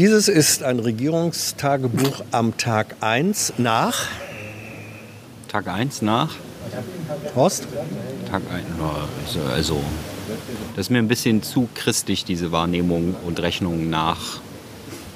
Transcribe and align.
Dieses 0.00 0.28
ist 0.28 0.62
ein 0.62 0.78
Regierungstagebuch 0.78 2.24
am 2.30 2.56
Tag 2.56 2.96
1 3.00 3.52
nach. 3.58 4.06
Tag 5.48 5.68
1 5.68 6.00
nach? 6.00 6.36
Horst? 7.36 7.66
Tag 8.30 8.40
1. 8.50 8.64
Also, 9.54 9.78
das 10.74 10.86
ist 10.86 10.90
mir 10.90 11.00
ein 11.00 11.08
bisschen 11.08 11.42
zu 11.42 11.68
christlich, 11.74 12.24
diese 12.24 12.50
Wahrnehmung 12.50 13.14
und 13.26 13.40
Rechnung 13.40 13.90
nach. 13.90 14.40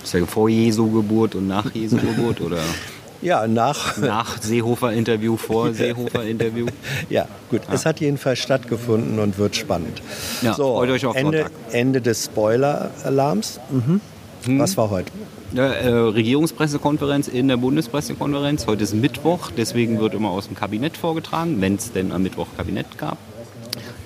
Ist 0.02 0.12
ja 0.12 0.26
vor 0.26 0.50
Jesu 0.50 0.90
Geburt 0.90 1.34
und 1.34 1.48
nach 1.48 1.74
Jesu 1.74 1.96
Geburt 1.96 2.42
oder? 2.42 2.60
Ja, 3.22 3.46
nach. 3.46 3.96
Nach 3.96 4.42
Seehofer-Interview, 4.42 5.38
vor 5.38 5.72
Seehofer-Interview. 5.72 6.66
ja, 7.08 7.26
gut. 7.48 7.62
Ja. 7.66 7.72
Es 7.72 7.86
hat 7.86 8.00
jedenfalls 8.00 8.38
stattgefunden 8.40 9.18
und 9.18 9.38
wird 9.38 9.56
spannend. 9.56 10.02
Ja, 10.42 10.52
so, 10.52 10.74
freut 10.74 10.90
euch 10.90 11.06
auf 11.06 11.16
Ende, 11.16 11.38
Sonntag. 11.38 11.52
Ende 11.72 12.02
des 12.02 12.26
Spoiler-Alarms. 12.26 13.60
Mhm. 13.70 14.02
Hm. 14.44 14.58
Was 14.58 14.76
war 14.76 14.90
heute? 14.90 15.10
Äh, 15.54 15.60
Regierungspressekonferenz 15.88 17.28
in 17.28 17.48
der 17.48 17.56
Bundespressekonferenz. 17.56 18.66
Heute 18.66 18.84
ist 18.84 18.94
Mittwoch, 18.94 19.50
deswegen 19.56 20.00
wird 20.00 20.14
immer 20.14 20.30
aus 20.30 20.48
dem 20.48 20.56
Kabinett 20.56 20.96
vorgetragen, 20.96 21.60
wenn 21.60 21.76
es 21.76 21.92
denn 21.92 22.12
am 22.12 22.22
Mittwoch 22.22 22.48
Kabinett 22.56 22.98
gab. 22.98 23.16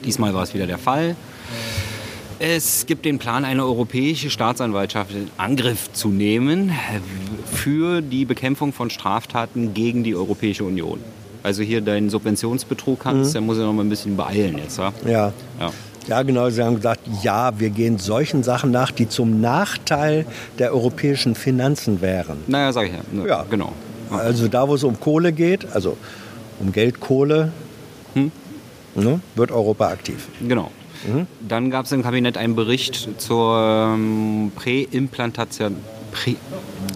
Diesmal 0.04 0.34
war 0.34 0.42
es 0.44 0.54
wieder 0.54 0.66
der 0.66 0.78
Fall. 0.78 1.16
Es 2.38 2.86
gibt 2.86 3.04
den 3.04 3.18
Plan, 3.18 3.44
eine 3.44 3.64
europäische 3.64 4.30
Staatsanwaltschaft 4.30 5.10
in 5.10 5.28
Angriff 5.38 5.92
zu 5.92 6.08
nehmen 6.08 6.72
für 7.50 8.00
die 8.00 8.24
Bekämpfung 8.24 8.72
von 8.72 8.90
Straftaten 8.90 9.74
gegen 9.74 10.04
die 10.04 10.14
Europäische 10.14 10.62
Union. 10.62 11.00
Also 11.42 11.62
hier 11.62 11.80
deinen 11.80 12.10
Subventionsbetrug 12.10 13.04
hast, 13.04 13.28
mhm. 13.28 13.32
der 13.32 13.40
muss 13.40 13.58
ja 13.58 13.64
noch 13.64 13.72
mal 13.72 13.82
ein 13.82 13.88
bisschen 13.88 14.16
beeilen 14.16 14.58
jetzt. 14.58 14.78
Ja. 14.78 14.92
ja. 15.04 15.32
ja. 15.58 15.72
Ja, 16.08 16.22
genau. 16.22 16.48
Sie 16.50 16.62
haben 16.62 16.76
gesagt, 16.76 17.00
ja, 17.22 17.58
wir 17.58 17.70
gehen 17.70 17.98
solchen 17.98 18.42
Sachen 18.42 18.70
nach, 18.70 18.90
die 18.90 19.08
zum 19.08 19.40
Nachteil 19.40 20.26
der 20.58 20.72
europäischen 20.72 21.34
Finanzen 21.34 22.00
wären. 22.00 22.38
Naja, 22.46 22.72
sage 22.72 22.88
ich 22.88 22.94
ja. 22.94 23.26
Ja, 23.26 23.44
genau. 23.48 23.72
Also 24.10 24.48
da, 24.48 24.66
wo 24.66 24.74
es 24.74 24.84
um 24.84 24.98
Kohle 24.98 25.32
geht, 25.32 25.66
also 25.72 25.98
um 26.60 26.72
Geld, 26.72 26.98
Kohle, 26.98 27.52
hm? 28.14 28.32
ne, 28.94 29.20
wird 29.34 29.52
Europa 29.52 29.88
aktiv. 29.88 30.28
Genau. 30.40 30.70
Mhm. 31.06 31.26
Dann 31.46 31.70
gab 31.70 31.84
es 31.84 31.92
im 31.92 32.02
Kabinett 32.02 32.36
einen 32.36 32.56
Bericht 32.56 33.08
zur 33.18 33.94
ähm, 33.94 34.50
Präimplantation. 34.56 35.76
Prä 36.12 36.36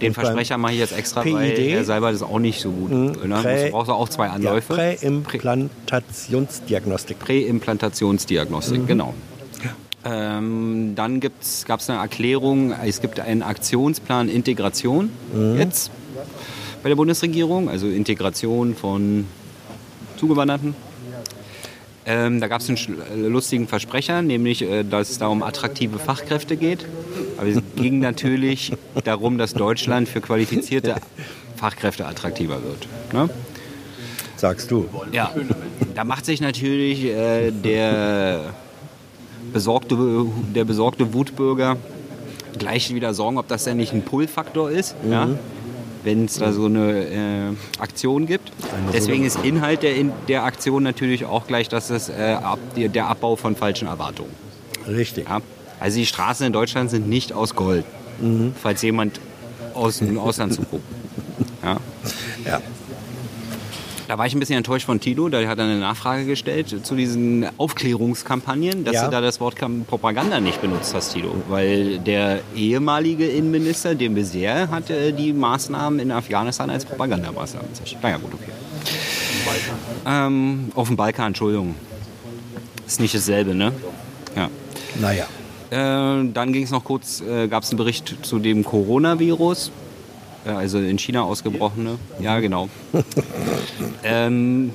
den 0.00 0.14
Versprecher 0.14 0.58
mache 0.58 0.72
ich 0.72 0.78
jetzt 0.80 0.96
extra, 0.96 1.24
weil 1.24 1.58
er 1.58 1.84
selber 1.84 2.12
das 2.12 2.22
auch 2.22 2.38
nicht 2.38 2.60
so 2.60 2.70
gut. 2.70 2.90
Mhm. 2.90 3.28
Ne? 3.28 3.36
Prä, 3.42 3.70
brauchst 3.70 3.88
du 3.88 3.92
auch 3.92 4.08
zwei 4.08 4.28
Anläufe. 4.28 4.74
Ja, 4.74 4.94
Präimplantationsdiagnostik. 5.22 7.18
Präimplantationsdiagnostik, 7.18 8.82
mhm. 8.82 8.86
genau. 8.86 9.14
Ähm, 10.04 10.94
dann 10.96 11.20
gab 11.20 11.78
es 11.78 11.88
eine 11.88 12.00
Erklärung, 12.00 12.72
es 12.84 13.00
gibt 13.00 13.20
einen 13.20 13.42
Aktionsplan 13.42 14.28
Integration 14.28 15.10
mhm. 15.32 15.58
jetzt 15.58 15.92
bei 16.82 16.88
der 16.88 16.96
Bundesregierung, 16.96 17.68
also 17.68 17.86
Integration 17.86 18.74
von 18.74 19.26
Zugewanderten 20.16 20.74
ähm, 22.04 22.40
da 22.40 22.48
gab 22.48 22.60
es 22.60 22.68
einen 22.68 23.28
lustigen 23.28 23.68
Versprecher, 23.68 24.22
nämlich, 24.22 24.62
äh, 24.62 24.82
dass 24.82 25.10
es 25.10 25.18
da 25.18 25.28
um 25.28 25.42
attraktive 25.42 25.98
Fachkräfte 25.98 26.56
geht. 26.56 26.84
Aber 27.38 27.48
es 27.48 27.58
ging 27.76 28.00
natürlich 28.00 28.72
darum, 29.04 29.38
dass 29.38 29.54
Deutschland 29.54 30.08
für 30.08 30.20
qualifizierte 30.20 30.96
Fachkräfte 31.56 32.06
attraktiver 32.06 32.62
wird. 32.62 32.88
Ne? 33.12 33.30
Sagst 34.36 34.70
du. 34.72 34.88
Ja, 35.12 35.32
da 35.94 36.02
macht 36.02 36.26
sich 36.26 36.40
natürlich 36.40 37.04
äh, 37.04 37.52
der, 37.52 38.54
besorgte, 39.52 39.96
der 40.54 40.64
besorgte 40.64 41.14
Wutbürger 41.14 41.76
gleich 42.58 42.92
wieder 42.92 43.14
Sorgen, 43.14 43.38
ob 43.38 43.46
das 43.48 43.64
denn 43.64 43.76
nicht 43.76 43.92
ein 43.92 44.02
Pull-Faktor 44.02 44.70
ist. 44.70 44.96
Mhm. 45.04 45.12
Ja? 45.12 45.28
Wenn 46.04 46.24
es 46.24 46.38
da 46.38 46.52
so 46.52 46.66
eine 46.66 47.06
äh, 47.06 47.80
Aktion 47.80 48.26
gibt. 48.26 48.52
Deswegen 48.92 49.24
ist 49.24 49.38
Inhalt 49.44 49.82
der, 49.82 49.94
der 50.28 50.44
Aktion 50.44 50.82
natürlich 50.82 51.24
auch 51.24 51.46
gleich, 51.46 51.68
dass 51.68 51.90
es 51.90 52.08
äh, 52.08 52.36
ab, 52.42 52.58
der 52.76 53.06
Abbau 53.06 53.36
von 53.36 53.56
falschen 53.56 53.88
Erwartungen. 53.88 54.32
Richtig. 54.86 55.28
Ja? 55.28 55.40
Also 55.80 55.98
die 55.98 56.06
Straßen 56.06 56.46
in 56.46 56.52
Deutschland 56.52 56.90
sind 56.90 57.08
nicht 57.08 57.32
aus 57.32 57.54
Gold, 57.54 57.84
mhm. 58.20 58.54
falls 58.60 58.82
jemand 58.82 59.20
aus 59.74 59.98
dem 59.98 60.18
Ausland 60.18 60.54
zuguckt. 60.54 60.84
Ja. 61.64 61.76
ja. 62.44 62.60
Da 64.12 64.18
war 64.18 64.26
ich 64.26 64.34
ein 64.34 64.40
bisschen 64.40 64.58
enttäuscht 64.58 64.84
von 64.84 65.00
Tilo, 65.00 65.30
der 65.30 65.48
hat 65.48 65.58
eine 65.58 65.78
Nachfrage 65.78 66.26
gestellt 66.26 66.84
zu 66.84 66.94
diesen 66.94 67.46
Aufklärungskampagnen, 67.56 68.84
dass 68.84 68.96
ja. 68.96 69.06
du 69.06 69.10
da 69.10 69.22
das 69.22 69.40
Wort 69.40 69.56
Propaganda 69.86 70.38
nicht 70.38 70.60
benutzt 70.60 70.94
hast, 70.94 71.14
Tilo. 71.14 71.34
Weil 71.48 71.98
der 71.98 72.40
ehemalige 72.54 73.26
Innenminister, 73.26 73.94
de 73.94 74.10
Maizière, 74.10 74.68
hat 74.68 74.90
die 74.90 75.32
Maßnahmen 75.32 75.98
in 75.98 76.12
Afghanistan 76.12 76.68
als 76.68 76.84
Propagandamaßnahmen 76.84 77.70
bezeichnet. 77.70 78.02
Naja, 78.02 78.18
gut, 78.18 78.34
okay. 78.34 78.52
Ähm, 80.04 80.70
auf 80.74 80.88
dem 80.88 80.96
Balkan, 80.98 81.28
Entschuldigung. 81.28 81.74
Ist 82.86 83.00
nicht 83.00 83.14
dasselbe, 83.14 83.54
ne? 83.54 83.72
Ja. 84.36 84.50
Naja. 85.00 85.24
Äh, 85.70 86.28
dann 86.34 86.52
ging 86.52 86.64
es 86.64 86.70
noch 86.70 86.84
kurz, 86.84 87.22
äh, 87.22 87.48
gab 87.48 87.62
es 87.62 87.70
einen 87.70 87.78
Bericht 87.78 88.14
zu 88.20 88.40
dem 88.40 88.62
Coronavirus 88.62 89.72
also 90.44 90.78
in 90.78 90.98
China 90.98 91.22
ausgebrochene. 91.22 91.98
Ja, 92.20 92.40
genau. 92.40 92.68
ähm, 94.04 94.72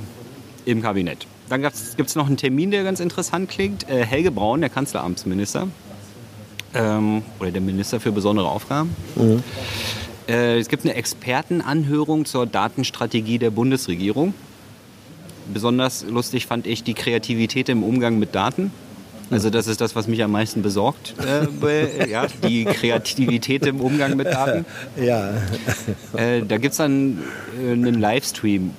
Im 0.65 0.81
Kabinett. 0.81 1.27
Dann 1.49 1.61
gibt 1.61 2.09
es 2.09 2.15
noch 2.15 2.27
einen 2.27 2.37
Termin, 2.37 2.71
der 2.71 2.83
ganz 2.83 2.99
interessant 2.99 3.49
klingt. 3.49 3.89
Äh, 3.89 4.05
Helge 4.05 4.31
Braun, 4.31 4.61
der 4.61 4.69
Kanzleramtsminister, 4.69 5.67
ähm, 6.73 7.21
oder 7.39 7.51
der 7.51 7.61
Minister 7.61 7.99
für 7.99 8.11
besondere 8.11 8.49
Aufgaben. 8.49 8.95
Mhm. 9.15 9.43
Äh, 10.27 10.59
es 10.59 10.67
gibt 10.67 10.83
eine 10.83 10.95
Expertenanhörung 10.95 12.25
zur 12.25 12.45
Datenstrategie 12.45 13.37
der 13.37 13.51
Bundesregierung. 13.51 14.33
Besonders 15.53 16.03
lustig 16.03 16.45
fand 16.45 16.67
ich 16.67 16.83
die 16.83 16.93
Kreativität 16.93 17.69
im 17.69 17.83
Umgang 17.83 18.19
mit 18.19 18.35
Daten. 18.35 18.71
Also 19.29 19.49
das 19.49 19.67
ist 19.67 19.81
das, 19.81 19.95
was 19.95 20.07
mich 20.07 20.23
am 20.23 20.31
meisten 20.31 20.61
besorgt, 20.61 21.13
äh, 21.25 22.09
ja, 22.09 22.27
die 22.47 22.65
Kreativität 22.65 23.65
im 23.65 23.81
Umgang 23.81 24.15
mit 24.15 24.27
Daten. 24.27 24.65
Ja. 24.95 25.31
Äh, 26.15 26.43
da 26.47 26.57
gibt 26.57 26.71
es 26.71 26.77
dann 26.77 27.19
äh, 27.61 27.71
einen 27.73 27.99
Livestream. 27.99 28.71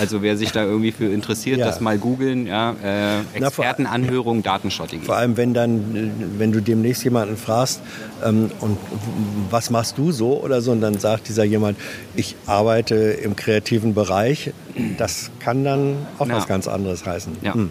Also 0.00 0.22
wer 0.22 0.36
sich 0.36 0.52
da 0.52 0.64
irgendwie 0.64 0.92
für 0.92 1.06
interessiert, 1.06 1.58
ja. 1.58 1.66
das 1.66 1.80
mal 1.80 1.98
googeln, 1.98 2.46
ja, 2.46 2.74
äh, 2.82 3.20
Expertenanhörung, 3.34 4.42
Datenstrategie. 4.42 5.04
Vor 5.04 5.16
allem, 5.16 5.36
wenn 5.36 5.54
dann, 5.54 6.12
wenn 6.38 6.52
du 6.52 6.60
demnächst 6.60 7.04
jemanden 7.04 7.36
fragst, 7.36 7.80
ähm, 8.24 8.50
und 8.60 8.78
was 9.50 9.70
machst 9.70 9.98
du 9.98 10.12
so 10.12 10.42
oder 10.42 10.60
so, 10.60 10.72
und 10.72 10.80
dann 10.80 10.98
sagt 10.98 11.28
dieser 11.28 11.44
jemand, 11.44 11.78
ich 12.14 12.36
arbeite 12.46 12.94
im 12.94 13.36
kreativen 13.36 13.94
Bereich, 13.94 14.52
das 14.96 15.30
kann 15.40 15.64
dann 15.64 15.96
auch 16.18 16.28
ja. 16.28 16.36
was 16.36 16.46
ganz 16.46 16.68
anderes 16.68 17.04
heißen. 17.04 17.36
Ja. 17.42 17.54
Hm. 17.54 17.70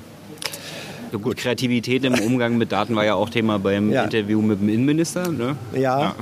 So 1.16 1.20
gut, 1.20 1.38
Kreativität 1.38 2.04
im 2.04 2.16
Umgang 2.16 2.58
mit 2.58 2.74
Daten 2.74 2.94
war 2.94 3.06
ja 3.06 3.16
auch 3.16 3.30
Thema 3.30 3.58
beim 3.58 3.90
ja. 3.90 4.04
Interview 4.04 4.42
mit 4.42 4.60
dem 4.60 4.68
Innenminister. 4.68 5.32
Ne? 5.32 5.56
Ja. 5.74 6.14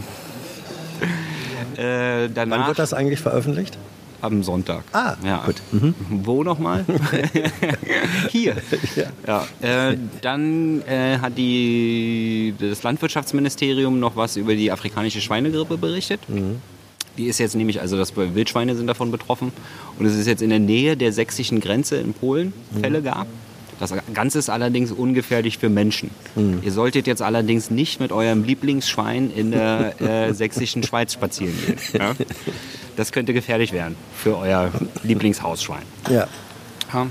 ja. 1.78 2.24
äh, 2.24 2.30
danach, 2.32 2.60
Wann 2.60 2.68
wird 2.68 2.78
das 2.78 2.94
eigentlich 2.94 3.20
veröffentlicht? 3.20 3.76
Am 4.22 4.44
Sonntag. 4.44 4.84
Ah, 4.94 5.16
ja. 5.26 5.42
gut. 5.48 5.56
Mhm. 5.72 5.96
Wo 6.12 6.44
nochmal? 6.44 6.86
Hier. 8.30 8.56
Ja. 8.96 9.46
ja. 9.62 9.90
Äh, 9.90 9.98
dann 10.22 10.84
äh, 10.84 11.18
hat 11.18 11.40
die, 11.40 12.54
das 12.60 12.84
Landwirtschaftsministerium 12.84 14.00
noch 14.00 14.16
was 14.16 14.38
über 14.38 14.54
die 14.54 14.72
afrikanische 14.72 15.22
Schweinegrippe 15.22 15.76
berichtet. 15.76 16.20
Mhm. 16.28 16.62
Die 17.18 17.26
ist 17.26 17.40
jetzt 17.40 17.56
nämlich, 17.56 17.82
also 17.82 17.98
das 17.98 18.16
Wildschweine 18.16 18.76
sind 18.76 18.86
davon 18.86 19.10
betroffen. 19.10 19.52
Und 19.98 20.06
es 20.06 20.16
ist 20.16 20.28
jetzt 20.28 20.44
in 20.44 20.52
der 20.52 20.60
Nähe 20.60 20.96
der 20.96 21.12
sächsischen 21.12 21.62
Grenze 21.62 21.96
in 21.96 22.14
Polen 22.14 22.54
Fälle 22.80 23.00
mhm. 23.00 23.06
gab. 23.06 23.28
Das 23.84 23.94
Ganze 24.14 24.40
ist 24.40 24.50
allerdings 24.50 24.94
ungefährlich 24.94 25.58
für 25.58 25.70
Menschen. 25.70 26.10
Mhm. 26.36 26.60
Ihr 26.64 26.72
solltet 26.72 27.06
jetzt 27.06 27.22
allerdings 27.22 27.70
nicht 27.70 28.00
mit 28.00 28.14
eurem 28.14 28.46
Lieblingsschwein 28.46 29.30
in 29.30 29.52
der 29.52 30.02
äh, 30.30 30.34
sächsischen 30.34 30.84
Schweiz 30.84 31.14
spazieren 31.14 31.54
gehen. 31.66 31.78
Ja? 31.94 32.14
Das 32.96 33.12
könnte 33.12 33.34
gefährlich 33.34 33.74
werden 33.74 33.96
für 34.16 34.38
euer 34.38 34.72
Lieblingshausschwein. 35.04 35.82
Ja. 36.10 36.28
ja. 36.94 37.08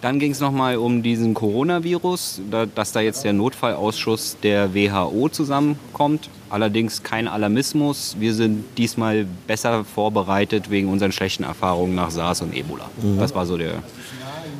Dann 0.00 0.18
ging 0.18 0.32
es 0.32 0.40
nochmal 0.40 0.76
um 0.76 1.02
diesen 1.02 1.32
Coronavirus, 1.32 2.42
da, 2.50 2.66
dass 2.66 2.92
da 2.92 3.00
jetzt 3.00 3.24
der 3.24 3.32
Notfallausschuss 3.32 4.36
der 4.42 4.74
WHO 4.74 5.28
zusammenkommt. 5.28 6.28
Allerdings 6.50 7.02
kein 7.04 7.28
Alarmismus. 7.28 8.16
Wir 8.18 8.34
sind 8.34 8.64
diesmal 8.76 9.26
besser 9.46 9.84
vorbereitet 9.84 10.70
wegen 10.70 10.88
unseren 10.88 11.12
schlechten 11.12 11.44
Erfahrungen 11.44 11.94
nach 11.94 12.10
SARS 12.10 12.42
und 12.42 12.54
Ebola. 12.54 12.90
Mhm. 13.00 13.18
Das 13.18 13.34
war 13.34 13.46
so 13.46 13.56
der 13.56 13.82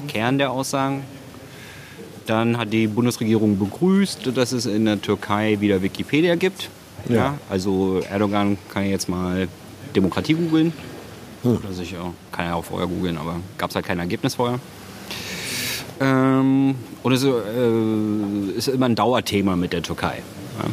Kern 0.09 0.39
der 0.39 0.53
Aussagen. 0.53 1.03
Dann 2.27 2.57
hat 2.57 2.73
die 2.73 2.87
Bundesregierung 2.87 3.59
begrüßt, 3.59 4.37
dass 4.37 4.53
es 4.53 4.67
in 4.67 4.87
der 4.87 5.01
Türkei 5.01 5.61
wieder 5.61 5.83
Wikipedia 5.83 6.37
gibt. 6.37 6.71
Ja. 7.09 7.15
ja 7.15 7.39
also 7.51 8.01
Erdogan 8.11 8.57
kann 8.73 8.87
jetzt 8.87 9.09
mal 9.09 9.49
Demokratie 9.95 10.35
googeln. 10.35 10.73
Hm. 11.43 11.59
Oder 11.59 11.73
sicher, 11.73 12.13
kann 12.33 12.47
er 12.47 12.57
auch 12.57 12.65
vorher 12.65 12.89
googeln, 12.89 13.19
aber 13.19 13.37
gab 13.59 13.71
es 13.71 13.77
halt 13.77 13.85
kein 13.85 13.99
Ergebnis 13.99 14.37
vorher. 14.37 14.59
Ähm, 16.01 16.75
und 17.03 17.13
es 17.13 17.23
äh, 17.23 18.57
ist 18.57 18.69
immer 18.69 18.87
ein 18.87 18.95
Dauerthema 18.95 19.55
mit 19.55 19.73
der 19.73 19.83
Türkei. 19.83 20.23
Ja. 20.59 20.71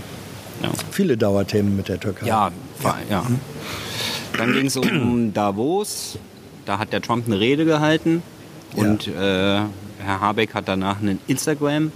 Ja. 0.64 0.72
Viele 0.92 1.18
Dauerthemen 1.18 1.76
mit 1.76 1.88
der 1.88 2.00
Türkei. 2.00 2.28
Ja, 2.28 2.52
ja. 2.84 2.98
ja. 3.10 3.26
Dann 4.38 4.54
ging 4.54 4.68
es 4.68 4.78
um 4.78 5.34
Davos. 5.34 6.18
Da 6.66 6.78
hat 6.78 6.94
der 6.94 7.02
Trump 7.02 7.26
eine 7.26 7.40
Rede 7.40 7.66
gehalten. 7.66 8.22
Ja. 8.76 8.84
Und 8.84 9.08
äh, 9.08 9.62
Herr 10.04 10.22
Habeck 10.22 10.54
hat 10.54 10.68
danach 10.68 11.02
ein 11.02 11.20
Instagram 11.28 11.92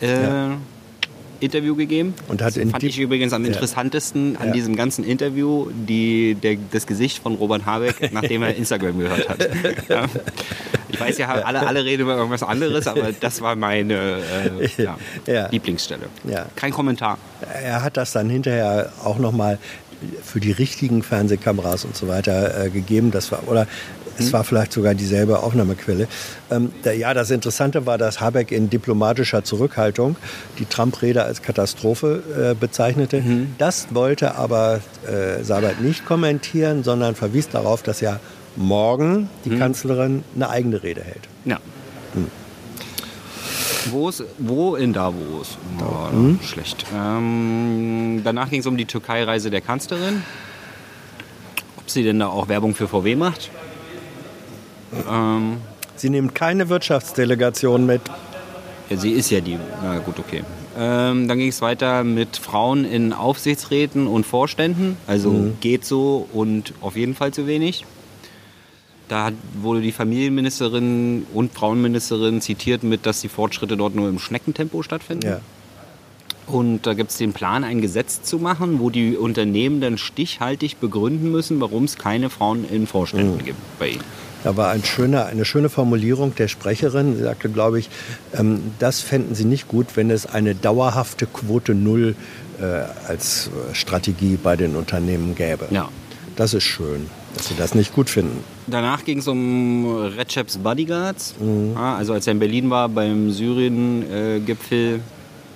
äh, 0.00 0.22
Ja. 0.22 0.56
Interview 1.40 1.74
gegeben. 1.74 2.14
Und 2.28 2.40
hat 2.40 2.56
das 2.56 2.70
fand 2.70 2.82
ich 2.84 2.98
übrigens 2.98 3.32
am 3.32 3.42
Ja. 3.42 3.48
interessantesten 3.48 4.36
an 4.38 4.48
Ja. 4.48 4.52
diesem 4.54 4.76
ganzen 4.76 5.04
Interview 5.04 5.66
die, 5.72 6.36
der, 6.36 6.56
das 6.70 6.86
Gesicht 6.86 7.22
von 7.22 7.34
Robert 7.34 7.66
Habeck, 7.66 8.12
nachdem 8.12 8.42
er 8.42 8.54
Instagram 8.54 8.98
gehört 8.98 9.28
hat. 9.28 9.48
ja. 9.88 10.06
Ich 10.88 11.00
weiß 11.00 11.18
ja, 11.18 11.28
alle, 11.28 11.66
alle 11.66 11.84
reden 11.84 12.02
über 12.02 12.16
irgendwas 12.16 12.44
anderes, 12.44 12.86
aber 12.86 13.10
das 13.18 13.40
war 13.40 13.56
meine 13.56 14.20
äh, 14.78 14.82
ja. 15.26 15.48
Lieblingsstelle. 15.50 16.06
Kein 16.54 16.70
Kommentar. 16.72 17.18
Er 17.62 17.82
hat 17.82 17.96
das 17.96 18.12
dann 18.12 18.30
hinterher 18.30 18.92
auch 19.02 19.18
nochmal 19.18 19.58
für 20.22 20.40
die 20.40 20.52
richtigen 20.52 21.02
Fernsehkameras 21.02 21.84
und 21.84 21.96
so 21.96 22.08
weiter 22.08 22.64
äh, 22.64 22.70
gegeben. 22.70 23.10
Das 23.10 23.32
war, 23.32 23.48
oder 23.48 23.66
es 24.18 24.32
war 24.32 24.44
vielleicht 24.44 24.72
sogar 24.72 24.94
dieselbe 24.94 25.40
Aufnahmequelle. 25.40 26.06
Ähm, 26.50 26.70
der, 26.84 26.96
ja, 26.96 27.14
das 27.14 27.30
Interessante 27.30 27.86
war, 27.86 27.98
dass 27.98 28.20
Habeck 28.20 28.52
in 28.52 28.70
diplomatischer 28.70 29.44
Zurückhaltung 29.44 30.16
die 30.58 30.66
Trump-Rede 30.66 31.24
als 31.24 31.42
Katastrophe 31.42 32.52
äh, 32.52 32.54
bezeichnete. 32.54 33.22
Das 33.58 33.88
wollte 33.90 34.36
aber 34.36 34.80
äh, 35.06 35.42
Sabat 35.42 35.80
nicht 35.80 36.06
kommentieren, 36.06 36.84
sondern 36.84 37.14
verwies 37.14 37.48
darauf, 37.48 37.82
dass 37.82 38.00
ja 38.00 38.20
morgen 38.56 39.28
die 39.44 39.50
Kanzlerin 39.58 40.22
eine 40.34 40.48
eigene 40.48 40.82
Rede 40.82 41.02
hält. 41.02 41.28
Ja. 41.44 41.58
Wo, 43.90 44.08
ist, 44.08 44.24
wo 44.38 44.76
in 44.76 44.92
Davos? 44.92 45.58
Oh, 45.80 46.42
Schlecht. 46.42 46.84
Ähm, 46.94 48.22
danach 48.24 48.50
ging 48.50 48.60
es 48.60 48.66
um 48.66 48.76
die 48.76 48.86
Türkei-Reise 48.86 49.50
der 49.50 49.60
Kanzlerin. 49.60 50.22
Ob 51.76 51.90
sie 51.90 52.02
denn 52.02 52.18
da 52.18 52.28
auch 52.28 52.48
Werbung 52.48 52.74
für 52.74 52.88
VW 52.88 53.14
macht? 53.16 53.50
Ähm, 55.10 55.58
Sie 55.96 56.10
nimmt 56.10 56.34
keine 56.34 56.68
Wirtschaftsdelegation 56.68 57.86
mit. 57.86 58.00
ja, 58.90 58.96
sie 58.96 59.12
ist 59.12 59.30
ja 59.30 59.40
die. 59.40 59.58
Na 59.82 59.98
gut, 60.00 60.18
okay. 60.18 60.42
Ähm, 60.76 61.28
dann 61.28 61.38
ging 61.38 61.48
es 61.48 61.60
weiter 61.62 62.02
mit 62.02 62.36
Frauen 62.36 62.84
in 62.84 63.12
Aufsichtsräten 63.12 64.08
und 64.08 64.26
Vorständen. 64.26 64.96
Also 65.06 65.52
geht 65.60 65.84
so 65.84 66.28
und 66.32 66.74
auf 66.80 66.96
jeden 66.96 67.14
Fall 67.14 67.32
zu 67.32 67.46
wenig. 67.46 67.84
Da 69.08 69.32
wurde 69.60 69.80
die 69.80 69.92
Familienministerin 69.92 71.26
und 71.34 71.52
Frauenministerin 71.52 72.40
zitiert 72.40 72.82
mit, 72.82 73.06
dass 73.06 73.20
die 73.20 73.28
Fortschritte 73.28 73.76
dort 73.76 73.94
nur 73.94 74.08
im 74.08 74.18
Schneckentempo 74.18 74.82
stattfinden. 74.82 75.26
Ja. 75.26 75.40
Und 76.46 76.82
da 76.82 76.94
gibt 76.94 77.10
es 77.10 77.16
den 77.16 77.32
Plan, 77.32 77.64
ein 77.64 77.80
Gesetz 77.80 78.22
zu 78.22 78.38
machen, 78.38 78.80
wo 78.80 78.90
die 78.90 79.16
Unternehmen 79.16 79.80
dann 79.80 79.96
stichhaltig 79.96 80.76
begründen 80.76 81.30
müssen, 81.30 81.60
warum 81.60 81.84
es 81.84 81.96
keine 81.96 82.28
Frauen 82.28 82.68
in 82.68 82.86
Vorständen 82.86 83.42
gibt 83.44 83.58
bei 83.78 83.88
ihnen. 83.88 84.04
Da 84.42 84.58
war 84.58 84.70
ein 84.70 84.84
schöner, 84.84 85.24
eine 85.24 85.46
schöne 85.46 85.70
Formulierung 85.70 86.34
der 86.34 86.48
Sprecherin. 86.48 87.16
Sie 87.16 87.22
sagte, 87.22 87.48
glaube 87.48 87.78
ich, 87.78 87.88
ähm, 88.34 88.60
das 88.78 89.00
fänden 89.00 89.34
Sie 89.34 89.46
nicht 89.46 89.68
gut, 89.68 89.86
wenn 89.94 90.10
es 90.10 90.26
eine 90.26 90.54
dauerhafte 90.54 91.26
Quote 91.26 91.74
Null 91.74 92.14
äh, 92.60 92.64
als 93.08 93.48
äh, 93.48 93.74
Strategie 93.74 94.36
bei 94.36 94.56
den 94.56 94.76
Unternehmen 94.76 95.34
gäbe. 95.34 95.68
Ja. 95.70 95.88
Das 96.36 96.52
ist 96.52 96.64
schön, 96.64 97.08
dass 97.34 97.48
Sie 97.48 97.54
das 97.56 97.74
nicht 97.74 97.92
gut 97.94 98.08
finden. 98.08 98.42
Danach 98.66 99.04
ging 99.04 99.18
es 99.18 99.28
um 99.28 99.86
Receps 100.16 100.56
Bodyguards. 100.58 101.34
Ja, 101.74 101.96
also 101.96 102.12
als 102.12 102.26
er 102.26 102.32
in 102.32 102.38
Berlin 102.38 102.70
war 102.70 102.88
beim 102.88 103.30
Syrien-Gipfel, 103.32 105.00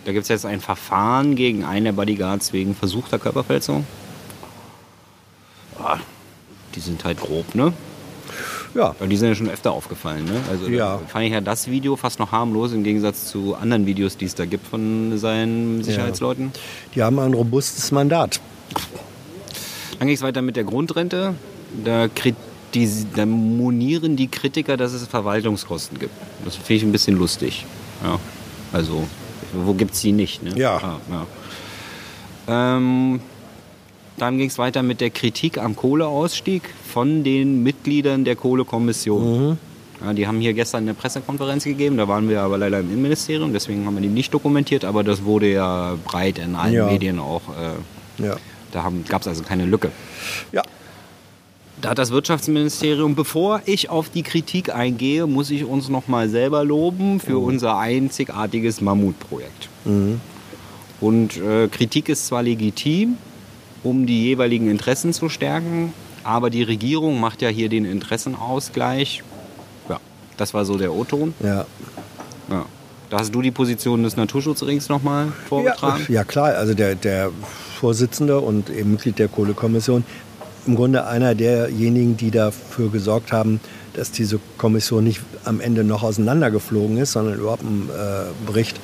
da 0.05 0.13
gibt 0.13 0.23
es 0.25 0.29
jetzt 0.29 0.45
ein 0.47 0.61
Verfahren 0.61 1.37
gegen 1.37 1.65
einen 1.65 1.85
der 1.85 1.93
Bodyguards 1.93 2.53
wegen 2.53 2.75
versuchter 2.75 3.19
Körperverletzung. 3.19 3.85
Ah, 5.79 5.99
die 6.75 6.81
sind 6.81 7.05
halt 7.05 7.21
grob, 7.21 7.55
ne? 7.55 7.73
Ja, 8.75 8.95
Weil 8.99 9.09
die 9.09 9.17
sind 9.17 9.29
ja 9.29 9.35
schon 9.35 9.49
öfter 9.49 9.73
aufgefallen, 9.73 10.25
ne? 10.25 10.41
Also 10.51 10.69
Ja. 10.69 11.01
fand 11.09 11.25
ich 11.25 11.33
ja 11.33 11.41
das 11.41 11.69
Video 11.69 11.97
fast 11.97 12.19
noch 12.19 12.33
harmlos 12.33 12.73
im 12.73 12.85
Gegensatz 12.85 13.27
zu 13.31 13.55
anderen 13.55 13.87
Videos, 13.87 14.17
die 14.17 14.27
es 14.27 14.35
da 14.35 14.45
gibt 14.45 14.67
von 14.67 15.17
seinen 15.19 15.83
Sicherheitsleuten. 15.83 16.53
die 16.95 17.03
haben 17.03 17.19
ein 17.19 17.33
robustes 17.33 17.91
Mandat. 17.93 18.41
Dann 19.99 20.07
ging 20.09 20.17
es 20.17 20.23
weiter 20.23 20.43
mit 20.43 20.57
der 20.57 20.65
Grundrente. 20.65 21.35
Da, 21.85 22.09
da 23.17 23.27
monieren 23.27 24.17
die 24.17 24.29
Kritiker, 24.29 24.77
dass 24.77 24.93
es 24.93 25.07
Verwaltungskosten 25.07 25.99
gibt. 25.99 26.13
Das 26.45 26.57
finde 26.57 26.75
ich 26.75 26.83
ein 26.83 26.93
bisschen 26.93 27.17
lustig. 27.17 27.65
Ja. 28.03 28.19
Also, 28.73 29.05
wo 29.53 29.73
gibt 29.75 29.95
es 29.95 30.01
die 30.01 30.13
nicht? 30.13 30.43
Ne? 30.43 30.57
Ja. 30.59 30.77
Ah, 30.77 31.01
ja. 31.11 32.77
Ähm, 32.77 33.21
dann 34.17 34.39
ging 34.39 34.49
es 34.49 34.59
weiter 34.59 34.83
mit 34.83 35.01
der 35.01 35.11
Kritik 35.11 35.59
am 35.59 35.77
Kohleausstieg 35.77 36.63
von 36.93 37.23
den 37.25 37.63
Mitgliedern 37.63 38.25
der 38.25 38.37
Kohlekommission. 38.37 39.59
Ja, 40.05 40.13
die 40.13 40.27
haben 40.27 40.41
hier 40.41 40.55
gestern 40.55 40.85
eine 40.85 40.95
Pressekonferenz 40.95 41.65
gegeben, 41.65 41.97
da 41.97 42.07
waren 42.07 42.29
wir 42.29 42.41
aber 42.43 42.57
leider 42.59 42.81
im 42.81 42.89
Innenministerium, 42.91 43.53
deswegen 43.53 43.85
haben 43.85 43.95
wir 43.97 44.01
die 44.03 44.09
nicht 44.09 44.33
dokumentiert, 44.33 44.85
aber 44.85 45.03
das 45.03 45.25
wurde 45.25 45.51
ja 45.53 45.97
breit 46.05 46.39
in 46.39 46.55
allen 46.55 46.73
Ja. 46.73 46.87
Medien 46.87 47.19
auch. 47.19 47.43
Äh, 47.49 48.23
Ja. 48.25 48.37
da 48.73 48.93
gab 49.09 49.23
es 49.23 49.29
also 49.29 49.43
keine 49.43 49.65
Lücke. 49.67 49.91
Ja. 50.53 50.63
Da 51.81 51.91
hat 51.91 51.99
das 51.99 52.11
Wirtschaftsministerium, 52.11 53.15
bevor 53.15 53.63
ich 53.65 53.89
auf 53.89 54.09
die 54.09 54.23
Kritik 54.25 54.75
eingehe, 54.75 55.27
muss 55.29 55.51
ich 55.51 55.65
uns 55.65 55.89
noch 55.89 56.09
mal 56.09 56.29
selber 56.29 56.65
loben 56.65 57.21
für 57.21 57.39
unser 57.39 57.79
einzigartiges 57.79 58.81
Mammutprojekt. 58.81 59.69
Und 61.01 61.37
äh, 61.37 61.69
Kritik 61.69 62.09
ist 62.09 62.27
zwar 62.27 62.43
legitim, 62.43 63.17
um 63.85 64.07
die 64.07 64.25
jeweiligen 64.25 64.69
Interessen 64.69 65.13
zu 65.13 65.29
stärken, 65.29 65.93
aber 66.25 66.51
die 66.51 66.65
Regierung 66.65 67.21
macht 67.21 67.43
ja 67.43 67.49
hier 67.49 67.69
den 67.69 67.85
Interessenausgleich. 67.85 69.23
Ja, 69.89 70.01
das 70.37 70.53
war 70.55 70.65
so 70.65 70.77
der 70.77 70.93
O-Ton. 70.93 71.33
Ja. 71.41 71.65
Ja. 72.51 72.65
Da 73.11 73.21
hast 73.21 73.33
du 73.35 73.41
die 73.41 73.53
Position 73.53 74.03
des 74.03 74.17
Naturschutzrings 74.17 74.89
noch 74.89 75.03
mal 75.03 75.27
Ja, 75.27 75.33
vorgetragen. 75.49 76.07
ja 76.09 76.25
klar, 76.25 76.49
also 76.57 76.75
der, 76.75 76.95
der 76.97 77.31
Vorsitzende 77.79 78.41
und 78.41 78.69
eben 78.69 78.91
Mitglied 78.93 79.19
der 79.19 79.29
Kohlekommission, 79.29 80.05
im 80.69 80.77
Grunde 80.77 81.07
einer 81.07 81.35
derjenigen, 81.35 82.17
die 82.17 82.31
dafür 82.31 82.91
gesorgt 82.91 83.33
haben, 83.33 83.59
dass 83.95 84.13
diese 84.13 84.39
Kommission 84.59 85.03
nicht 85.03 85.21
am 85.45 85.61
Ende 85.61 85.83
noch 85.83 86.03
auseinandergeflogen 86.03 86.99
ist, 86.99 87.13
sondern 87.13 87.39
überhaupt 87.39 87.63
einen 87.63 87.89
äh, 87.89 88.47
Bericht 88.47 88.79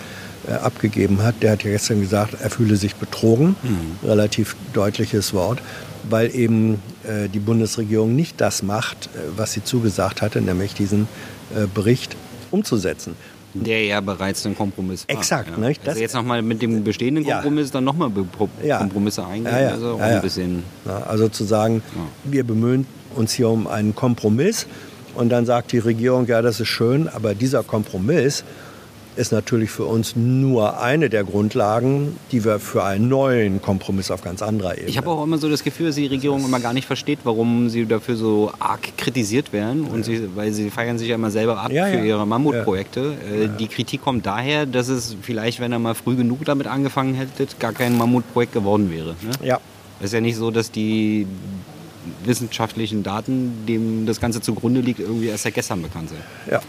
äh, 0.49 0.55
abgegeben 0.55 1.23
hat. 1.23 1.37
Der 1.43 1.53
hat 1.53 1.63
ja 1.63 1.71
gestern 1.71 2.01
gesagt, 2.01 2.37
er 2.41 2.51
fühle 2.51 2.77
sich 2.77 2.97
betrogen, 2.97 3.55
relativ 4.03 4.57
deutliches 4.73 5.35
Wort, 5.35 5.61
weil 6.09 6.35
eben 6.35 6.81
äh, 7.05 7.29
die 7.29 7.39
Bundesregierung 7.39 8.17
nicht 8.17 8.41
das 8.41 8.63
macht, 8.63 9.07
äh, 9.15 9.19
was 9.37 9.53
sie 9.53 9.63
zugesagt 9.63 10.23
hatte, 10.23 10.41
nämlich 10.41 10.75
diesen 10.75 11.07
äh, 11.55 11.67
Bericht 11.73 12.17
umzusetzen. 12.51 13.15
Der 13.55 13.85
ja 13.85 14.01
bereits 14.01 14.45
ein 14.47 14.57
Kompromiss 14.57 15.07
war. 15.09 15.17
Exakt, 15.17 15.51
ja. 15.51 15.57
nicht? 15.57 15.87
Also 15.87 16.01
jetzt 16.01 16.15
nochmal 16.15 16.43
mit 16.43 16.61
dem 16.61 16.83
bestehenden 16.83 17.25
Ja. 17.25 17.37
Kompromiss 17.37 17.71
dann 17.71 17.85
nochmal 17.85 18.11
Ja. 18.65 18.79
Kompromisse 18.79 19.25
eingehen. 19.25 19.53
Ja, 19.53 19.61
ja. 19.61 19.69
Also 19.71 19.97
Ja, 19.99 20.11
ja. 20.11 20.17
ein 20.17 20.23
bisschen. 20.23 20.65
Ja, 20.85 20.99
also 21.05 21.29
zu 21.29 21.45
sagen, 21.45 21.83
wir 22.25 22.45
bemühen 22.45 22.87
uns 23.15 23.33
hier 23.33 23.49
um 23.49 23.67
einen 23.69 23.95
Kompromiss 23.95 24.67
und 25.15 25.29
dann 25.29 25.47
sagt 25.47 25.71
die 25.73 25.79
Regierung, 25.79 26.27
ja, 26.27 26.43
das 26.43 26.59
ist 26.59 26.69
schön, 26.69 27.09
aber 27.09 27.35
dieser 27.35 27.63
Kompromiss 27.63 28.43
ist 29.17 29.33
natürlich 29.33 29.71
für 29.71 29.85
uns 29.85 30.17
nur 30.17 30.81
eine 30.81 31.09
der 31.09 31.25
Grundlagen, 31.25 32.17
die 32.33 32.45
wir 32.45 32.59
für 32.59 32.85
einen 32.85 33.09
neuen 33.09 33.63
Kompromiss 33.63 34.11
auf 34.11 34.23
ganz 34.23 34.43
anderer 34.43 34.73
Ebene. 34.75 34.89
Ich 34.89 34.97
habe 34.97 35.09
auch 35.11 35.23
immer 35.23 35.39
so 35.39 35.49
das 35.49 35.63
Gefühl, 35.63 35.87
dass 35.87 35.97
die 35.97 36.07
Regierung 36.07 36.45
immer 36.45 36.61
gar 36.61 36.73
nicht 36.73 36.87
versteht, 36.87 37.21
warum 37.25 37.69
sie 37.69 37.87
dafür 37.87 38.17
so 38.17 38.53
arg 38.59 38.97
kritisiert 38.97 39.53
werden. 39.53 39.85
Und 39.85 40.05
sie, 40.05 40.29
weil 40.35 40.53
sie 40.53 40.71
feiern 40.71 40.99
sich 40.99 41.09
ja 41.09 41.15
immer 41.15 41.31
selber 41.31 41.59
ab 41.61 41.71
Ja, 41.71 41.87
für 41.87 41.99
ja. 41.99 42.05
ihre 42.05 42.27
Mammutprojekte. 42.27 43.15
Äh, 43.45 43.49
Die 43.59 43.69
Kritik 43.69 44.03
kommt 44.03 44.27
daher, 44.27 44.67
dass 44.67 44.89
es 44.89 45.17
vielleicht, 45.23 45.61
wenn 45.61 45.73
er 45.73 45.79
mal 45.79 45.95
früh 45.95 46.17
genug 46.17 46.45
damit 46.45 46.67
angefangen 46.67 47.15
hätte, 47.15 47.47
gar 47.59 47.73
kein 47.73 47.97
Mammutprojekt 47.97 48.53
geworden 48.53 48.91
wäre. 48.93 49.11
Ne? 49.23 49.47
ja, 49.47 49.61
Es 50.01 50.07
ist 50.07 50.13
ja 50.15 50.21
nicht 50.21 50.37
so, 50.37 50.51
dass 50.51 50.71
die 50.71 51.27
wissenschaftlichen 52.25 53.03
Daten, 53.03 53.65
dem 53.67 54.07
das 54.07 54.21
Ganze 54.21 54.41
zugrunde 54.41 54.81
liegt, 54.81 55.01
irgendwie 55.01 55.27
erst 55.29 55.45
seit 55.45 55.55
gestern 55.55 55.83
bekannt 55.83 56.11
sind. 56.11 56.21
ja. 56.51 56.61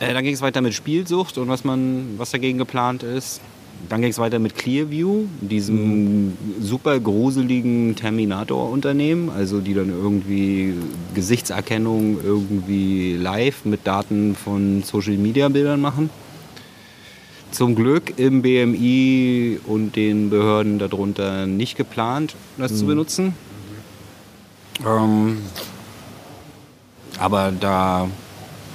Äh, 0.00 0.12
dann 0.12 0.24
ging 0.24 0.34
es 0.34 0.42
weiter 0.42 0.60
mit 0.60 0.74
Spielsucht 0.74 1.38
und 1.38 1.48
was, 1.48 1.64
man, 1.64 2.14
was 2.18 2.30
dagegen 2.30 2.58
geplant 2.58 3.02
ist. 3.02 3.40
Dann 3.88 4.00
ging 4.00 4.10
es 4.10 4.18
weiter 4.18 4.38
mit 4.38 4.56
Clearview, 4.56 5.26
diesem 5.40 6.36
super 6.60 6.98
gruseligen 6.98 7.94
Terminator-Unternehmen, 7.94 9.30
also 9.30 9.60
die 9.60 9.74
dann 9.74 9.90
irgendwie 9.90 10.74
Gesichtserkennung 11.14 12.18
irgendwie 12.24 13.16
live 13.16 13.64
mit 13.64 13.86
Daten 13.86 14.34
von 14.34 14.82
Social-Media-Bildern 14.82 15.80
machen. 15.80 16.10
Zum 17.52 17.74
Glück 17.74 18.14
im 18.18 18.42
BMI 18.42 19.60
und 19.66 19.94
den 19.94 20.30
Behörden 20.30 20.78
darunter 20.78 21.46
nicht 21.46 21.76
geplant, 21.76 22.34
das 22.58 22.76
zu 22.76 22.86
benutzen. 22.86 23.34
Ähm, 24.84 25.38
aber 27.18 27.52
da 27.58 28.08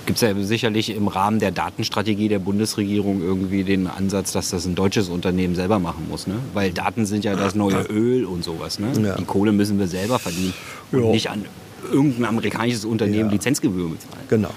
gibt 0.05 0.17
es 0.17 0.21
ja 0.21 0.33
sicherlich 0.43 0.89
im 0.95 1.07
Rahmen 1.07 1.39
der 1.39 1.51
Datenstrategie 1.51 2.27
der 2.29 2.39
Bundesregierung 2.39 3.21
irgendwie 3.21 3.63
den 3.63 3.87
Ansatz, 3.87 4.31
dass 4.31 4.49
das 4.49 4.65
ein 4.65 4.75
deutsches 4.75 5.09
Unternehmen 5.09 5.55
selber 5.55 5.79
machen 5.79 6.07
muss. 6.09 6.27
Ne? 6.27 6.35
Weil 6.53 6.71
Daten 6.71 7.05
sind 7.05 7.23
ja 7.25 7.35
das 7.35 7.55
neue 7.55 7.81
Öl 7.83 8.25
und 8.25 8.43
sowas. 8.43 8.79
Ne? 8.79 8.91
Ja. 9.03 9.15
Die 9.15 9.25
Kohle 9.25 9.51
müssen 9.51 9.79
wir 9.79 9.87
selber 9.87 10.19
verdienen 10.19 10.53
und 10.91 11.03
Ja. 11.03 11.09
nicht 11.11 11.29
an 11.29 11.45
irgendein 11.91 12.25
amerikanisches 12.25 12.85
Unternehmen 12.85 13.29
Ja. 13.29 13.31
Lizenzgebühren 13.33 13.91
bezahlen. 13.91 14.23
Genau. 14.29 14.51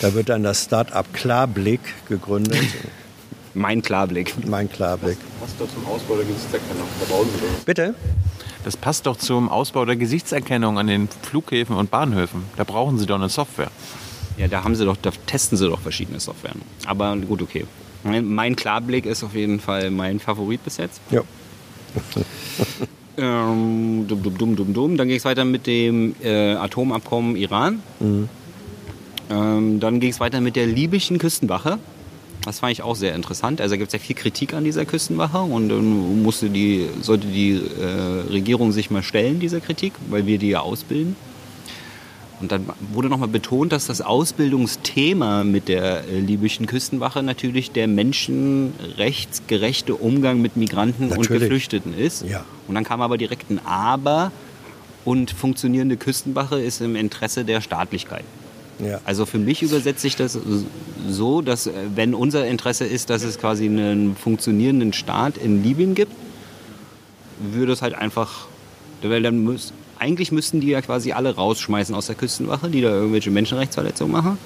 Da 0.00 0.12
wird 0.14 0.28
dann 0.28 0.42
das 0.42 0.64
Start-up 0.64 1.12
Klarblick 1.14 1.80
gegründet. 2.08 2.58
Mein 3.54 3.80
Klarblick. 3.80 4.34
mein 4.46 4.70
Klarblick. 4.70 5.16
Passt 5.40 5.54
doch 5.58 5.66
zum 5.72 5.86
Ausbau 5.86 6.16
der 6.16 6.26
Gesichtserkennung. 6.26 6.86
Da 7.00 7.06
bauen 7.14 7.26
sie 7.34 7.40
das. 7.40 7.64
Bitte? 7.64 7.94
Das 8.64 8.76
passt 8.76 9.06
doch 9.06 9.16
zum 9.16 9.48
Ausbau 9.48 9.86
der 9.86 9.96
Gesichtserkennung 9.96 10.78
an 10.78 10.88
den 10.88 11.08
Flughäfen 11.22 11.74
und 11.74 11.90
Bahnhöfen. 11.90 12.42
Da 12.56 12.64
brauchen 12.64 12.98
sie 12.98 13.06
doch 13.06 13.14
eine 13.14 13.30
Software. 13.30 13.70
Ja, 14.36 14.48
da 14.48 14.64
haben 14.64 14.74
sie 14.74 14.84
doch, 14.84 14.96
da 15.00 15.10
testen 15.26 15.56
sie 15.56 15.68
doch 15.68 15.80
verschiedene 15.80 16.20
Software. 16.20 16.52
Aber 16.86 17.16
gut, 17.16 17.42
okay. 17.42 17.64
Mein, 18.04 18.54
Klarblick 18.54 19.06
ist 19.06 19.24
auf 19.24 19.34
jeden 19.34 19.58
Fall 19.58 19.90
mein 19.90 20.20
Favorit 20.20 20.62
bis 20.64 20.76
jetzt. 20.76 21.00
Ja. 21.10 21.22
Ähm, 23.18 24.04
dumm, 24.06 24.22
dumm, 24.22 24.36
dumm, 24.36 24.56
dumm, 24.56 24.74
dumm. 24.74 24.96
Dann 24.98 25.08
ging 25.08 25.16
es 25.16 25.24
weiter 25.24 25.46
mit 25.46 25.66
dem 25.66 26.14
äh, 26.22 26.52
Atomabkommen 26.52 27.34
Iran. 27.36 27.80
Ähm, 29.30 29.80
dann 29.80 30.00
ging 30.00 30.10
es 30.10 30.20
weiter 30.20 30.42
mit 30.42 30.54
der 30.54 30.66
libyschen 30.66 31.16
Küstenwache. 31.18 31.78
Das 32.44 32.60
fand 32.60 32.72
ich 32.72 32.82
auch 32.82 32.94
sehr 32.94 33.14
interessant. 33.14 33.60
Also 33.60 33.72
da 33.72 33.78
gibt 33.78 33.88
es 33.88 33.92
ja 33.94 33.98
viel 33.98 34.14
Kritik 34.14 34.54
an 34.54 34.64
dieser 34.64 34.84
Küstenwache 34.84 35.38
und 35.38 35.68
dann 35.68 36.22
musste 36.22 36.50
die, 36.50 36.86
sollte 37.00 37.26
die 37.26 37.52
äh, 37.52 38.30
Regierung 38.30 38.70
sich 38.70 38.90
mal 38.90 39.02
stellen, 39.02 39.40
dieser 39.40 39.60
Kritik, 39.60 39.94
weil 40.10 40.26
wir 40.26 40.38
die 40.38 40.50
ja 40.50 40.60
ausbilden. 40.60 41.16
Und 42.40 42.52
dann 42.52 42.66
wurde 42.92 43.08
nochmal 43.08 43.28
betont, 43.28 43.72
dass 43.72 43.86
das 43.86 44.02
Ausbildungsthema 44.02 45.42
mit 45.42 45.68
der 45.68 46.04
äh, 46.04 46.20
libyschen 46.20 46.66
Küstenwache 46.66 47.22
natürlich 47.22 47.70
der 47.70 47.88
menschenrechtsgerechte 47.88 49.94
Umgang 49.94 50.42
mit 50.42 50.56
Migranten 50.56 51.04
und 51.04 51.10
Natürlich. 51.10 51.42
Geflüchteten 51.42 51.96
ist. 51.96 52.26
Ja. 52.26 52.44
Und 52.68 52.74
dann 52.74 52.84
kam 52.84 53.00
aber 53.00 53.16
direkt 53.16 53.50
ein 53.50 53.60
Aber 53.64 54.32
und 55.06 55.30
funktionierende 55.30 55.96
Küstenwache 55.96 56.60
ist 56.60 56.82
im 56.82 56.94
Interesse 56.94 57.44
der 57.44 57.62
Staatlichkeit. 57.62 58.24
Ja. 58.84 59.00
Also 59.04 59.24
für 59.24 59.38
mich 59.38 59.62
übersetzt 59.62 60.02
sich 60.02 60.16
das 60.16 60.38
so, 61.08 61.40
dass 61.40 61.66
äh, 61.66 61.72
wenn 61.94 62.14
unser 62.14 62.46
Interesse 62.46 62.84
ist, 62.84 63.08
dass 63.08 63.22
es 63.22 63.38
quasi 63.38 63.64
einen 63.64 64.14
funktionierenden 64.14 64.92
Staat 64.92 65.38
in 65.38 65.62
Libyen 65.62 65.94
gibt, 65.94 66.12
würde 67.38 67.72
es 67.72 67.82
halt 67.82 67.94
einfach, 67.94 68.46
weil 69.02 69.22
dann 69.22 69.42
müß, 69.42 69.72
eigentlich 69.98 70.32
müssten 70.32 70.60
die 70.60 70.68
ja 70.68 70.80
quasi 70.82 71.12
alle 71.12 71.34
rausschmeißen 71.34 71.94
aus 71.94 72.06
der 72.06 72.16
Küstenwache, 72.16 72.68
die 72.68 72.80
da 72.82 72.88
irgendwelche 72.90 73.30
Menschenrechtsverletzungen 73.30 74.12
machen. 74.12 74.38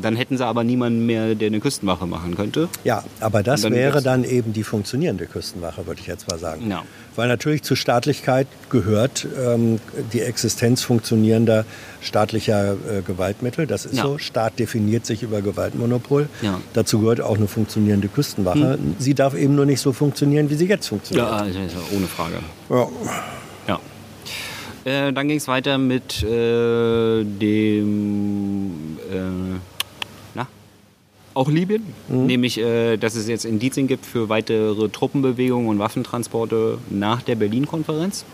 Dann 0.00 0.16
hätten 0.16 0.38
sie 0.38 0.46
aber 0.46 0.64
niemanden 0.64 1.04
mehr, 1.04 1.34
der 1.34 1.48
eine 1.48 1.60
Küstenwache 1.60 2.06
machen 2.06 2.34
könnte. 2.34 2.70
Ja, 2.82 3.04
aber 3.20 3.42
das 3.42 3.60
dann 3.60 3.74
wäre 3.74 4.00
dann 4.00 4.24
eben 4.24 4.54
die 4.54 4.62
funktionierende 4.62 5.26
Küstenwache, 5.26 5.86
würde 5.86 6.00
ich 6.00 6.06
jetzt 6.06 6.30
mal 6.30 6.38
sagen. 6.38 6.70
Ja. 6.70 6.82
Weil 7.14 7.28
natürlich 7.28 7.62
zur 7.62 7.76
Staatlichkeit 7.76 8.46
gehört 8.70 9.26
ähm, 9.38 9.80
die 10.14 10.22
Existenz 10.22 10.82
funktionierender 10.82 11.66
staatlicher 12.00 12.72
äh, 12.72 13.02
Gewaltmittel. 13.06 13.66
Das 13.66 13.84
ist 13.84 13.96
Ja. 13.96 14.04
so. 14.04 14.16
Staat 14.16 14.58
definiert 14.58 15.04
sich 15.04 15.22
über 15.22 15.42
Gewaltmonopol. 15.42 16.26
Ja. 16.40 16.54
Hm. 16.54 16.62
Dazu 16.72 17.00
gehört 17.00 17.20
auch 17.20 17.36
eine 17.36 17.46
funktionierende 17.48 18.08
Küstenwache. 18.08 18.78
Sie 18.98 19.12
darf 19.12 19.34
eben 19.34 19.54
nur 19.54 19.66
nicht 19.66 19.80
so 19.80 19.92
funktionieren, 19.92 20.48
wie 20.48 20.54
sie 20.54 20.66
jetzt 20.68 20.88
funktioniert. 20.88 21.28
Ja, 21.28 21.36
also 21.36 21.58
ohne 21.94 22.06
Frage. 22.06 22.36
Ja. 22.70 22.88
Äh, 24.84 25.12
dann 25.12 25.28
ging 25.28 25.36
es 25.38 25.46
weiter 25.48 25.78
mit 25.78 26.22
äh, 26.24 27.24
dem, 27.24 28.98
äh, 29.12 29.58
na, 30.34 30.48
auch 31.34 31.48
Libyen, 31.48 31.84
nämlich, 32.08 32.58
äh, 32.58 32.96
dass 32.96 33.14
es 33.14 33.28
jetzt 33.28 33.44
Indizien 33.44 33.86
gibt 33.86 34.04
für 34.06 34.28
weitere 34.28 34.88
Truppenbewegungen 34.88 35.68
und 35.68 35.78
Waffentransporte 35.78 36.78
nach 36.90 37.22
der 37.22 37.36
Berlin-Konferenz. 37.36 38.24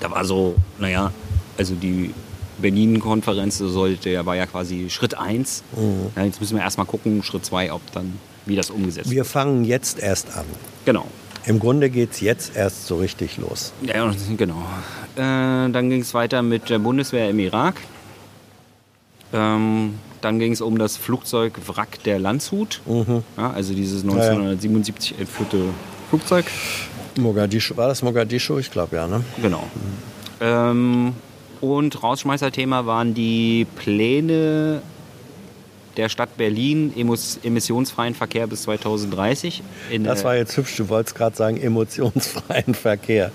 Da 0.00 0.10
war 0.10 0.24
so, 0.24 0.54
naja, 0.78 1.12
also 1.58 1.74
die 1.74 2.14
Berlin-Konferenz 2.62 3.58
sollte, 3.58 4.08
ja, 4.10 4.24
war 4.24 4.36
ja 4.36 4.46
quasi 4.46 4.88
Schritt 4.88 5.18
1. 5.18 5.62
Ja, 6.16 6.24
jetzt 6.24 6.40
müssen 6.40 6.56
wir 6.56 6.62
erstmal 6.62 6.86
gucken, 6.86 7.22
Schritt 7.22 7.44
2, 7.44 7.72
ob 7.72 7.82
dann, 7.92 8.14
wie 8.46 8.56
das 8.56 8.70
umgesetzt 8.70 9.10
Wir 9.10 9.16
wird. 9.18 9.26
fangen 9.26 9.64
jetzt 9.66 9.98
erst 9.98 10.34
an. 10.36 10.46
Genau. 10.86 11.06
Im 11.46 11.58
Grunde 11.58 11.90
geht 11.90 12.12
es 12.12 12.20
jetzt 12.20 12.56
erst 12.56 12.86
so 12.86 12.96
richtig 12.96 13.38
los. 13.38 13.72
Ja, 13.82 14.12
genau. 14.36 14.62
Äh, 15.16 15.70
dann 15.70 15.90
ging 15.90 16.02
es 16.02 16.14
weiter 16.14 16.42
mit 16.42 16.68
der 16.68 16.78
Bundeswehr 16.78 17.30
im 17.30 17.38
Irak. 17.38 17.76
Ähm, 19.32 19.94
dann 20.20 20.38
ging 20.38 20.52
es 20.52 20.60
um 20.60 20.78
das 20.78 20.96
Flugzeug 20.96 21.54
Wrack 21.66 22.02
der 22.04 22.18
Landshut. 22.18 22.80
Ja, 23.36 23.50
also 23.50 23.74
dieses 23.74 24.02
1977 24.02 25.18
entführte 25.18 25.64
Flugzeug. 26.10 26.44
Mogadischu, 27.18 27.76
war 27.76 27.88
das 27.88 28.02
Mogadischu? 28.02 28.58
Ich 28.58 28.70
glaube 28.70 28.96
ja, 28.96 29.06
ne? 29.06 29.24
Genau. 29.40 29.64
Ähm, 30.40 31.14
und 31.60 32.02
Rausschmeißerthema 32.02 32.86
waren 32.86 33.14
die 33.14 33.66
Pläne 33.76 34.82
der 35.96 36.08
Stadt 36.08 36.36
Berlin, 36.36 36.92
emissionsfreien 37.42 38.14
Verkehr 38.14 38.46
bis 38.46 38.62
2030. 38.62 39.62
In 39.90 40.04
Das 40.04 40.24
war 40.24 40.36
jetzt 40.36 40.56
hübsch, 40.56 40.76
du 40.76 40.88
wolltest 40.88 41.14
gerade 41.16 41.36
sagen, 41.36 41.56
emotionsfreien 41.60 42.74
Verkehr. 42.74 43.30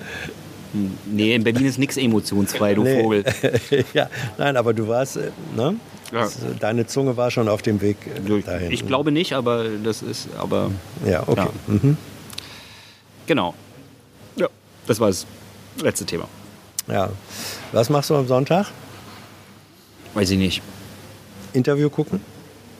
nee, 1.06 1.36
in 1.36 1.44
Berlin 1.44 1.66
ist 1.66 1.78
nichts 1.78 1.98
emotionsfrei, 1.98 2.74
du 2.74 2.84
Nee. 2.84 3.02
Vogel. 3.02 3.24
ja, 3.94 4.10
nein, 4.38 4.58
aber 4.58 4.74
du 4.74 4.88
warst, 4.88 5.18
äh, 5.18 5.32
ne? 5.56 5.76
Ja. 6.12 6.26
Äh, 6.26 6.30
Deine 6.60 6.86
Zunge 6.86 7.18
war 7.18 7.32
schon 7.32 7.48
auf 7.50 7.62
dem 7.62 7.82
Weg 7.82 7.98
äh, 8.08 8.42
dahin. 8.42 8.72
Ich 8.72 8.86
glaube 8.86 9.12
nicht, 9.12 9.34
aber 9.34 9.66
das 9.84 10.02
ist, 10.02 10.28
aber 10.38 10.72
Ja, 11.06 11.24
okay. 11.28 11.48
Ja. 11.68 11.74
Mhm. 11.74 11.98
genau. 13.26 13.54
Ja, 14.36 14.48
das 14.88 15.00
war 15.00 15.08
das 15.08 15.26
letzte 15.82 16.06
Thema. 16.06 16.28
ja. 16.88 17.10
Was 17.72 17.90
machst 17.90 18.10
du 18.10 18.16
am 18.16 18.28
Sonntag? 18.28 18.68
Weiß 20.14 20.30
ich 20.30 20.38
nicht. 20.38 20.62
Interview 21.52 21.90
gucken? 21.90 22.22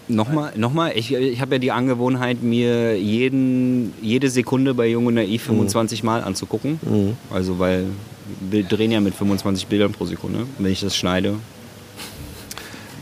Nochmal, 0.08 0.54
nochmal. 0.56 0.94
Ich, 0.96 1.14
ich 1.14 1.42
habe 1.42 1.56
ja 1.56 1.60
die 1.60 1.72
Angewohnheit, 1.72 2.44
mir 2.44 2.98
jeden, 3.00 3.94
jede 4.02 4.30
Sekunde 4.30 4.74
bei 4.74 4.88
Jung 4.88 5.08
und 5.08 5.16
Naiv 5.16 5.44
25 5.44 6.04
Mal 6.04 6.24
anzugucken. 6.24 7.18
Also, 7.32 7.60
weil 7.60 7.86
wir 8.40 8.64
drehen 8.64 8.92
ja 8.92 9.00
mit 9.00 9.16
25 9.16 9.68
Bildern 9.68 9.92
pro 9.92 10.06
Sekunde. 10.06 10.46
Wenn 10.60 10.72
ich 10.72 10.82
das 10.82 10.96
schneide, 10.96 11.36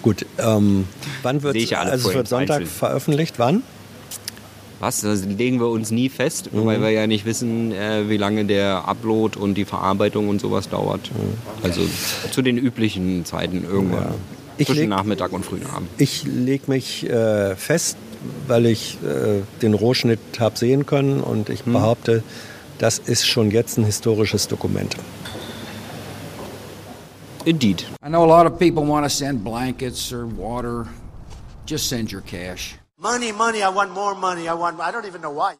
Gut. 0.02 0.26
Ähm, 0.38 0.86
wann 1.22 1.44
wird 1.44 1.56
ja 1.56 1.80
also 1.80 2.10
es 2.10 2.14
wird 2.16 2.28
Sonntag 2.28 2.58
einzeln. 2.58 2.70
veröffentlicht? 2.70 3.40
Wann? 3.40 3.64
was? 4.84 5.02
Das 5.02 5.26
legen 5.26 5.60
wir 5.60 5.70
uns 5.70 5.92
nie 5.92 6.10
fest, 6.10 6.50
weil 6.52 6.82
wir 6.82 6.92
ja 6.92 7.08
nicht 7.08 7.26
wissen, 7.26 7.72
äh, 7.72 8.10
wie 8.10 8.18
lange 8.18 8.46
der 8.46 8.88
Upload 8.88 9.40
und 9.40 9.56
die 9.56 9.66
Verarbeitung 9.66 10.28
und 10.30 10.42
sowas 10.42 10.70
dauert. 10.70 11.10
Also 11.64 11.82
zu 12.32 12.42
den 12.42 12.58
üblichen 12.58 13.26
Zeiten 13.26 13.64
irgendwann. 13.64 14.14
Ich 14.58 14.68
Zwischen 14.68 14.82
leg- 14.82 14.90
Nachmittag 14.90 15.32
und 15.34 15.46
frühen 15.46 15.66
Abend. 15.68 15.90
Ich 15.98 16.24
lege 16.26 16.64
mich 16.70 17.10
äh, 17.10 17.56
fest, 17.56 17.98
weil 18.48 18.66
ich 18.68 18.98
äh, 19.04 19.42
den 19.62 19.74
Rohschnitt 19.74 20.20
habe 20.40 20.58
sehen 20.58 20.86
können 20.86 21.22
und 21.22 21.50
ich 21.50 21.64
behaupte, 21.64 22.24
das 22.78 23.00
ist 23.00 23.26
schon 23.28 23.52
jetzt 23.52 23.78
ein 23.78 23.86
historisches 23.86 24.48
Dokument. 24.48 24.96
Indeed. 27.46 27.86
I 28.04 28.08
know 28.10 28.24
a 28.24 28.28
lot 28.28 28.46
of 28.46 28.58
people 28.58 28.84
want 28.86 29.06
to 29.06 29.10
send 29.10 29.44
blankets 29.44 30.12
or 30.14 30.26
water. 30.26 30.88
Just 31.66 31.90
send 31.90 32.12
your 32.12 32.22
cash. 32.22 32.76
Money, 32.98 33.32
money, 33.34 33.60
I 33.62 33.70
want 33.70 33.92
more 33.94 34.16
money. 34.16 34.48
I 34.48 34.54
want, 34.54 34.80
I 34.80 34.92
don't 34.92 35.06
even 35.06 35.22
know 35.22 35.32
why. 35.32 35.56